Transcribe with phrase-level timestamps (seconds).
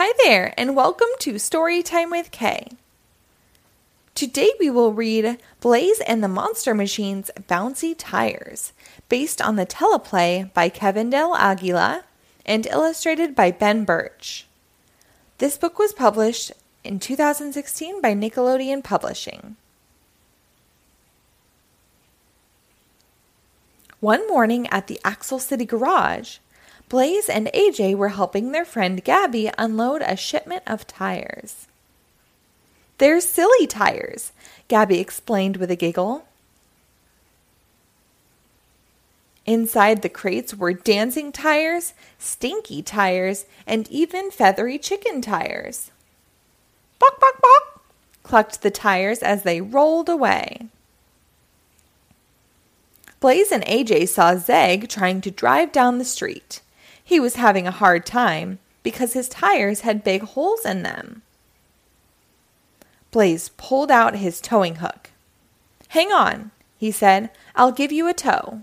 [0.00, 2.68] Hi there, and welcome to Storytime with K.
[4.14, 8.72] Today we will read Blaze and the Monster Machines Bouncy Tires,
[9.08, 12.04] based on the teleplay by Kevin Del Aguila
[12.46, 14.46] and illustrated by Ben Birch.
[15.38, 16.52] This book was published
[16.84, 19.56] in 2016 by Nickelodeon Publishing.
[23.98, 26.38] One morning at the Axle City garage,
[26.88, 31.66] Blaze and AJ were helping their friend Gabby unload a shipment of tires.
[32.96, 34.32] They're silly tires,
[34.68, 36.24] Gabby explained with a giggle.
[39.44, 45.90] Inside the crates were dancing tires, stinky tires, and even feathery chicken tires.
[46.98, 47.82] Bok, bok, bok,
[48.22, 50.66] clucked the tires as they rolled away.
[53.20, 56.60] Blaze and AJ saw Zeg trying to drive down the street.
[57.08, 61.22] He was having a hard time because his tires had big holes in them.
[63.10, 65.08] Blaze pulled out his towing hook.
[65.88, 67.30] Hang on, he said.
[67.56, 68.60] I'll give you a tow.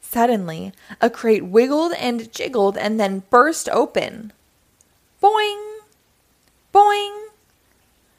[0.00, 4.32] Suddenly, a crate wiggled and jiggled and then burst open.
[5.22, 5.80] Boing!
[6.72, 7.26] Boing!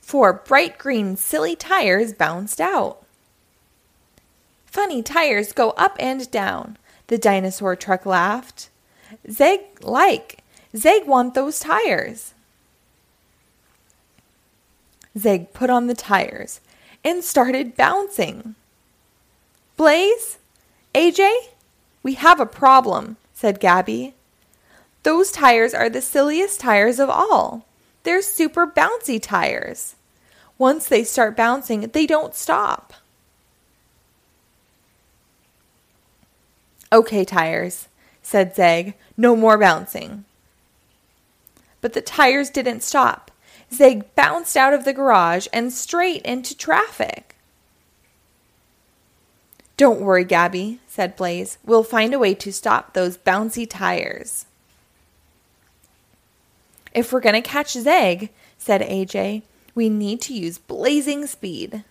[0.00, 3.02] Four bright green silly tires bounced out.
[4.78, 8.70] Funny tires go up and down, the dinosaur truck laughed.
[9.28, 12.32] Zeg like, Zeg want those tires.
[15.18, 16.60] Zeg put on the tires
[17.04, 18.54] and started bouncing.
[19.76, 20.38] Blaze,
[20.94, 21.28] AJ,
[22.04, 24.14] we have a problem, said Gabby.
[25.02, 27.66] Those tires are the silliest tires of all.
[28.04, 29.96] They're super bouncy tires.
[30.56, 32.92] Once they start bouncing, they don't stop.
[36.92, 37.88] Okay, tires,
[38.22, 38.94] said Zeg.
[39.16, 40.24] No more bouncing.
[41.80, 43.30] But the tires didn't stop.
[43.72, 47.36] Zeg bounced out of the garage and straight into traffic.
[49.76, 51.58] Don't worry, Gabby, said Blaze.
[51.64, 54.46] We'll find a way to stop those bouncy tires.
[56.92, 59.42] If we're going to catch Zeg, said AJ,
[59.74, 61.84] we need to use blazing speed.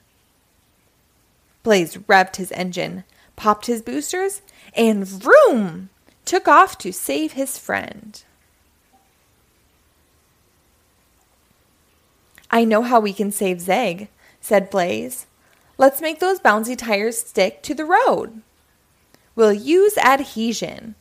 [1.63, 3.05] Blaze revved his engine,
[3.37, 4.41] popped his boosters,
[4.75, 5.89] and vroom!
[6.25, 8.21] took off to save his friend.
[12.51, 14.09] I know how we can save Zeg,
[14.41, 15.25] said Blaze.
[15.77, 18.41] Let's make those bouncy tires stick to the road.
[19.35, 20.95] We'll use adhesion.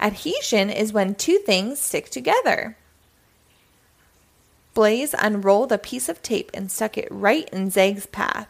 [0.00, 2.76] Adhesion is when two things stick together.
[4.74, 8.48] Blaze unrolled a piece of tape and stuck it right in Zeg's path.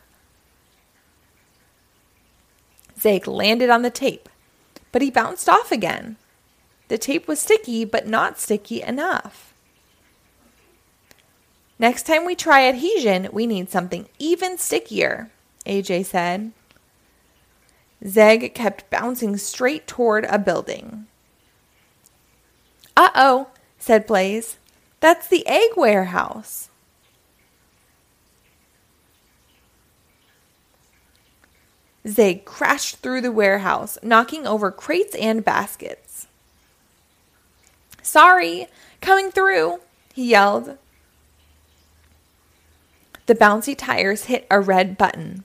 [3.00, 4.28] Zeg landed on the tape,
[4.92, 6.16] but he bounced off again.
[6.88, 9.54] The tape was sticky, but not sticky enough.
[11.78, 15.30] Next time we try adhesion, we need something even stickier,
[15.64, 16.52] AJ said.
[18.06, 21.06] Zeg kept bouncing straight toward a building.
[22.96, 24.56] Uh oh, said Blaze.
[25.00, 26.69] That's the egg warehouse.
[32.06, 36.26] Zeg crashed through the warehouse, knocking over crates and baskets.
[38.02, 38.66] Sorry,
[39.00, 39.80] coming through,
[40.14, 40.78] he yelled.
[43.26, 45.44] The bouncy tires hit a red button.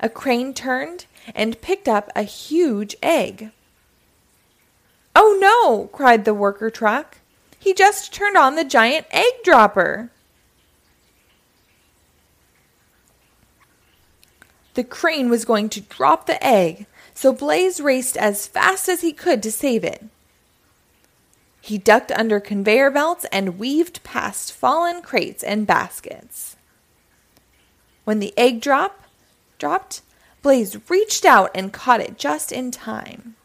[0.00, 3.50] A crane turned and picked up a huge egg.
[5.16, 5.86] Oh no!
[5.86, 7.18] cried the worker truck.
[7.58, 10.10] He just turned on the giant egg dropper.
[14.74, 19.12] The crane was going to drop the egg, so Blaze raced as fast as he
[19.12, 20.04] could to save it.
[21.60, 26.56] He ducked under conveyor belts and weaved past fallen crates and baskets.
[28.04, 29.04] When the egg drop
[29.58, 30.02] dropped,
[30.42, 33.36] Blaze reached out and caught it just in time.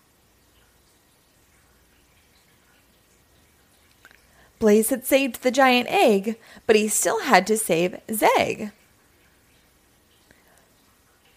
[4.58, 6.38] Blaze had saved the giant egg,
[6.68, 8.74] but he still had to save Zeg.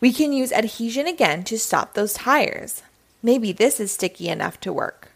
[0.02, 2.82] We can use adhesion again to stop those tires.
[3.22, 5.12] Maybe this is sticky enough to work.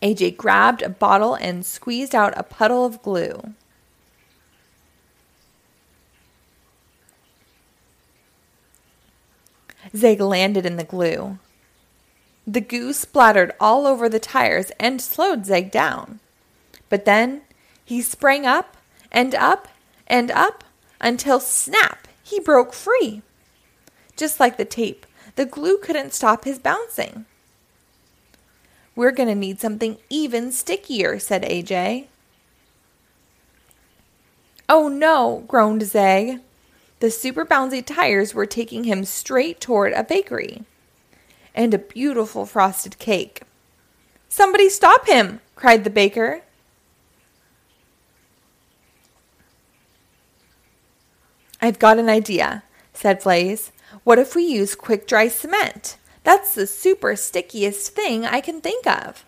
[0.00, 3.52] AJ grabbed a bottle and squeezed out a puddle of glue.
[9.94, 11.38] Zeg landed in the glue.
[12.46, 16.18] The goo splattered all over the tires and slowed Zeg down.
[16.88, 17.42] But then
[17.84, 18.78] he sprang up
[19.12, 19.68] and up
[20.06, 20.64] and up
[20.98, 21.99] until snap!
[22.30, 23.22] He broke free.
[24.16, 25.04] Just like the tape,
[25.34, 27.26] the glue couldn't stop his bouncing.
[28.94, 32.06] We're going to need something even stickier, said AJ.
[34.68, 36.38] Oh no, groaned Zeg.
[37.00, 40.62] The super bouncy tires were taking him straight toward a bakery
[41.52, 43.42] and a beautiful frosted cake.
[44.28, 45.40] Somebody stop him!
[45.56, 46.42] cried the baker.
[51.62, 52.62] I've got an idea,
[52.94, 53.72] said Blaze.
[54.04, 55.96] What if we use quick dry cement?
[56.24, 59.24] That's the super stickiest thing I can think of.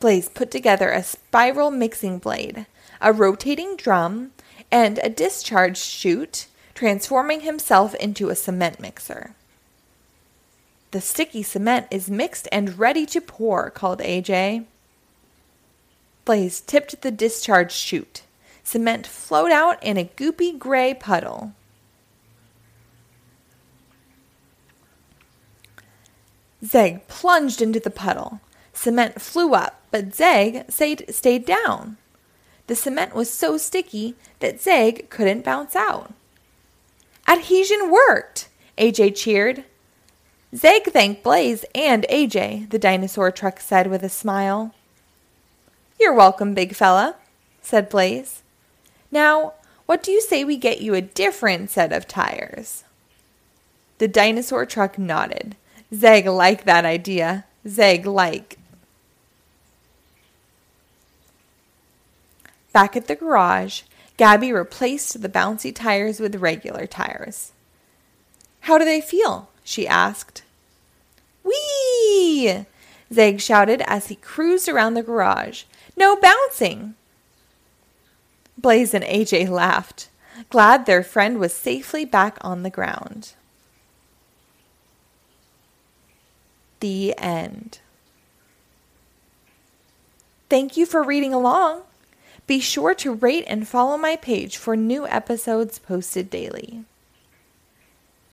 [0.00, 2.66] Blaze put together a spiral mixing blade,
[3.00, 4.32] a rotating drum,
[4.70, 9.34] and a discharge chute, transforming himself into a cement mixer.
[10.90, 14.64] The sticky cement is mixed and ready to pour, called AJ.
[16.24, 18.22] Blaze tipped the discharge chute.
[18.64, 21.52] Cement flowed out in a goopy gray puddle.
[26.64, 28.40] Zeg plunged into the puddle.
[28.72, 31.98] Cement flew up, but Zeg stayed, down.
[32.66, 36.14] The cement was so sticky that Zeg couldn't bounce out.
[37.28, 38.48] Adhesion worked!
[38.78, 39.64] AJ cheered.
[40.54, 44.74] Zeg thanked Blaze and AJ, the dinosaur truck said with a smile.
[46.00, 47.16] You're welcome, big fella,
[47.60, 48.43] said Blaze.
[49.14, 49.52] Now,
[49.86, 52.82] what do you say we get you a different set of tires?
[53.98, 55.54] The dinosaur truck nodded.
[55.94, 57.44] Zeg liked that idea.
[57.64, 58.58] Zeg like.
[62.72, 63.82] Back at the garage,
[64.16, 67.52] Gabby replaced the bouncy tires with regular tires.
[68.62, 69.48] How do they feel?
[69.62, 70.42] she asked.
[71.44, 72.66] Whee!
[73.12, 75.62] Zeg shouted as he cruised around the garage.
[75.96, 76.96] No bouncing!
[78.64, 80.08] Blaze and AJ laughed,
[80.48, 83.34] glad their friend was safely back on the ground.
[86.80, 87.80] The end.
[90.48, 91.82] Thank you for reading along.
[92.46, 96.84] Be sure to rate and follow my page for new episodes posted daily.